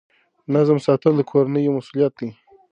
[0.53, 2.27] نظم ساتل د کورنۍ یوه مسؤلیت ده.